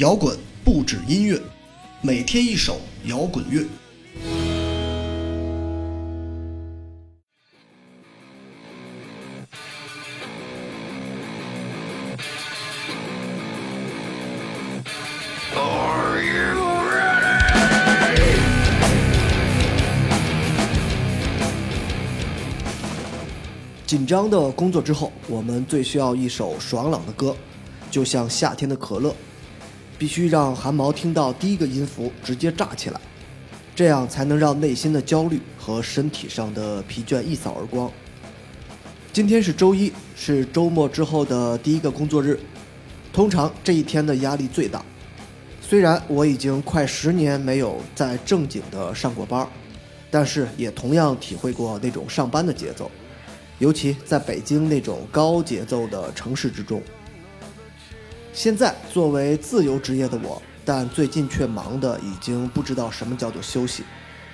[0.00, 0.34] 摇滚
[0.64, 1.38] 不止音乐，
[2.00, 3.66] 每天一首摇滚乐。
[23.84, 27.36] 紧张的工作之后，我们最需要一首爽朗的歌，
[27.90, 29.14] 就像夏天的可乐，
[30.00, 32.98] 必须让汗毛听到第一个音符直接炸起来，
[33.76, 37.92] 这样才能让内心的焦虑和身体上的疲倦一扫而光。
[39.12, 42.40] 今天是周一，是周末之后的第一个工作日，
[43.12, 44.82] 通常这一天的压力最大。
[45.60, 49.46] 虽然我已经快十年没有在正经的上过班，
[50.10, 52.90] 但是也同样体会过那种上班的节奏。
[53.58, 56.80] 尤其在北京那种高节奏的城市之中，
[58.32, 63.82] 现在作为自由职业的我，但最近却忙得已经不知道什么叫做休息，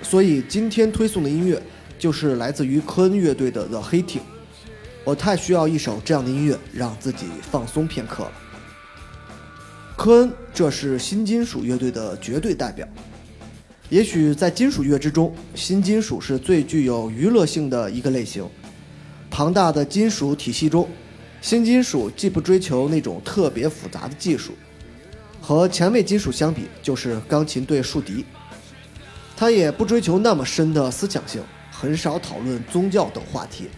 [0.00, 1.60] 所以今天推送的音乐
[1.98, 4.18] 就是来自于科恩乐队的《The Hating》，
[5.04, 8.32] 我太需要一首这样的音乐，让自己放松片刻了。
[9.96, 12.88] 科恩，这是新金属乐队的绝对代表，
[13.90, 18.48] 也许在金属乐之中，新金属是最具有娱乐性的一个类型。
[19.28, 20.88] 庞大的金属体系中，
[21.40, 24.52] 新金属既不追求那种特别复杂的技术，
[25.40, 28.24] 和前卫金属相比就是钢琴对竖笛；
[29.36, 33.68] 它也不追求那么深的思想性，很少讨论宗教等话题，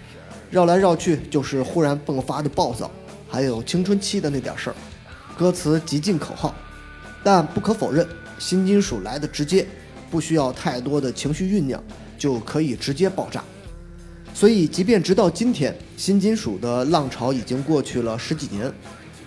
[0.51, 2.91] 绕来绕去就是忽然迸发的暴躁，
[3.29, 4.77] 还有青春期的那点事儿。
[5.39, 6.53] 歌词极尽口号，
[7.23, 8.07] 但不可否认，
[8.41, 9.67] 新金属来的直接，
[10.11, 11.83] 不需要太多的情绪酝酿，
[12.19, 13.43] 就可以直接爆炸。
[14.35, 18.73] 所以，即便直到今天，新金属的浪潮已经过去了十几年，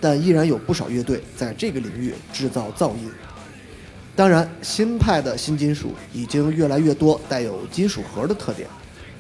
[0.02, 3.10] 但依然有不少乐队在这个领域制造噪音。
[4.16, 8.68] 当然，新派的新金属已经越来越多带有金属核的特点，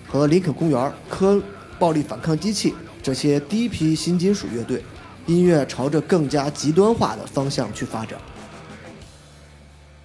[0.07, 1.43] 和林肯公园、科恩、
[1.77, 4.83] 暴力反抗机器这些第一批新金属乐队，
[5.27, 8.19] 音乐朝着更加极端化的方向去发展。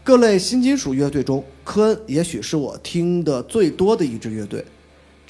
[0.05, 4.65] 各类新金属乐队中，科恩也许是我听的最多的一支乐队。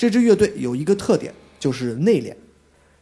[0.00, 2.34] 这支乐队有一个特点，就是内敛，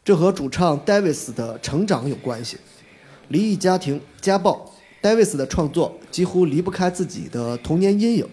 [0.04, 2.56] 这和主唱 Davis 的成长有关系。
[3.28, 4.68] 离异家庭、家暴
[5.00, 8.26] ，Davis 的创作几乎离不开自己的童年阴影，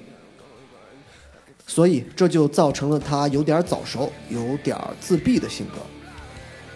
[1.67, 5.73] 所以这就造成了他有点早熟、有点自闭的性格。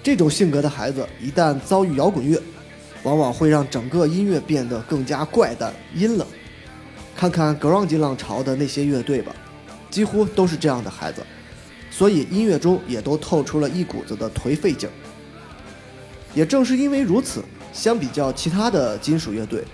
[0.04, 2.40] 这种性格的孩子一旦遭遇摇滚乐，
[3.02, 6.28] 往往会让整个音乐变得更加怪诞、阴冷。
[7.16, 9.36] 看看 grunge 浪潮的那些乐队吧，
[9.90, 11.24] 几乎都是这样的孩子。
[12.00, 14.92] 所以音乐中也都透出了一股子的颓废劲儿。
[16.34, 17.44] 也正是因为如此，
[17.74, 19.66] 相比较其他的金属乐队，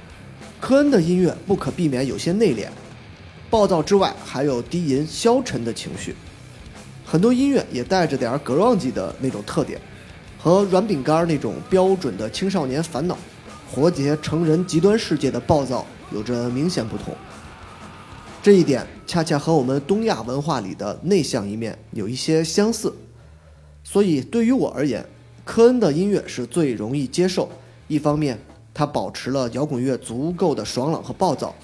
[0.59, 2.65] 科恩的音乐不可避免有些内敛、
[3.47, 6.15] 暴躁之外，还有低吟消沉的情绪。
[7.05, 9.79] 很多音乐也带着点儿 grunge 的那种特点，
[10.39, 13.15] 和软饼干那种标准的青少年烦恼、
[13.71, 17.13] 活结成人极端世界的暴躁有着明显不同。
[18.45, 22.93] 这一点恰恰和我们东亚文化里的内向一面有一些相似，
[23.83, 25.03] 所以对于我而言，
[25.43, 27.49] 科恩的音乐是最容易接受。
[27.87, 28.39] 一方面，
[28.71, 31.55] 他保持了摇滚乐足够的爽朗和暴躁；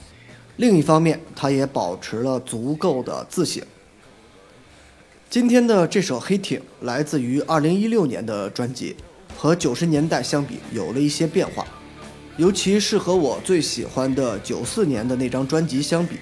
[0.57, 3.63] 另一方面，他也保持了足够的自省。
[5.29, 8.95] 今天的这首《黑艇》来自于2016年的专辑，
[9.37, 11.63] 和90年代相比有了一些变化，
[12.37, 16.15] 尤其是和我最喜欢的94年的那张专辑相比。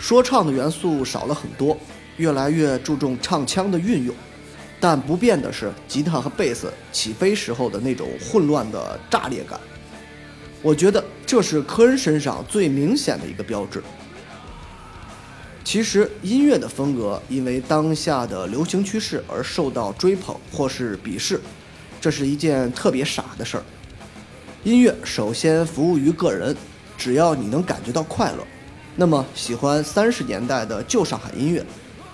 [0.00, 1.78] 说唱的元素少了很多，
[2.16, 4.14] 越来越注重唱腔的运用，
[4.80, 9.60] 但不变的是吉他和贝斯起飞时候的那种混乱的炸裂感。
[10.62, 13.82] 我觉得这是科恩身上最明显的一个标志。
[15.62, 21.38] 其实音乐的风格因为当下的流行趋势而受到追捧或是鄙视，
[22.00, 23.62] 这是一件特别傻的事儿。
[24.64, 26.56] 音乐首先服务于个人，
[26.96, 28.38] 只要你能感觉到快乐。
[28.96, 31.64] 那么，喜欢三十年代的旧上海音乐，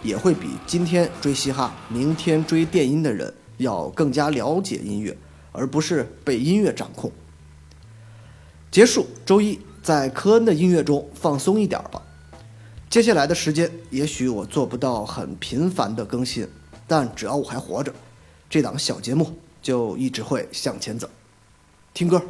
[0.02, 5.17] 也会比今天追嘻哈、明天追电音的人要更加了解音乐，
[5.52, 7.11] 而不是被音乐掌控。
[8.70, 12.02] 结束周一，在科恩的音乐中放松一点吧。
[12.88, 16.46] 接下来的时间，也许我做不到很频繁的更新，
[16.87, 17.93] 但只要我还活着，
[18.49, 21.08] 这档小节目就一直会向前走。
[21.93, 22.23] 听歌。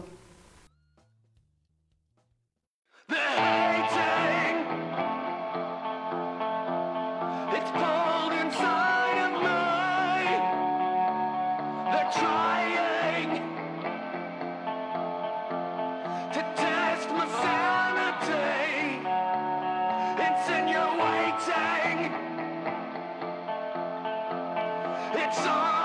[25.27, 25.76] it's all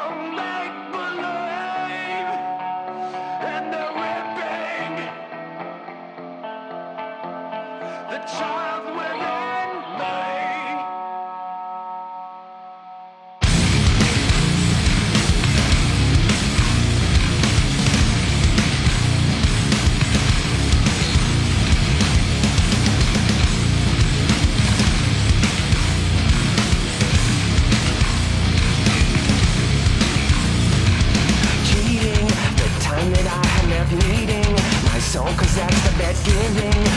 [36.54, 36.91] standing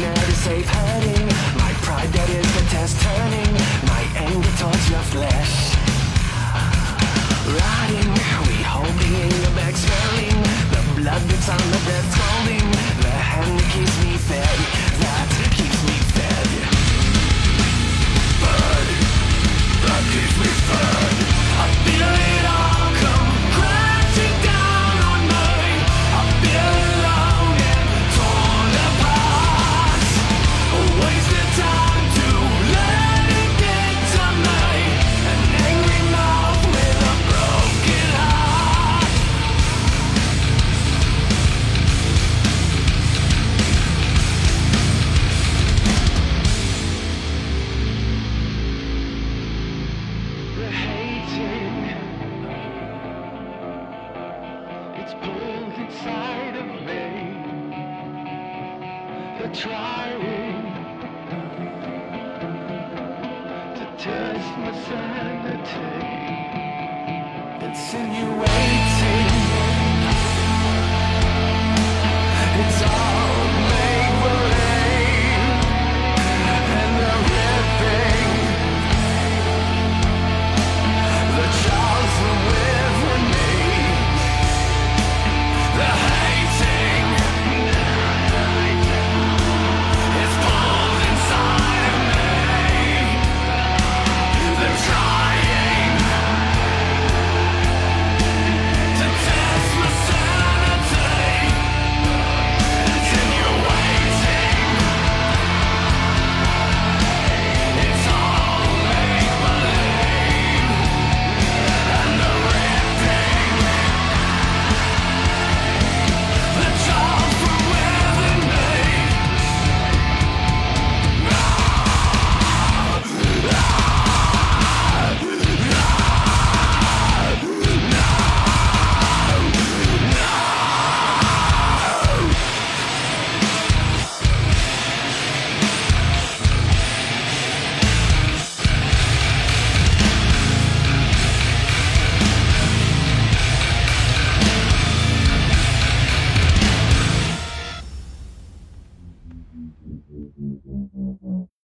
[0.00, 1.26] Never safe hurting
[1.58, 3.52] My pride that is the test turning.
[3.90, 5.74] My anger towards your flesh.
[7.50, 8.12] Riding,
[8.46, 10.38] we holding in the back smelling
[10.70, 12.17] The blood that's on the death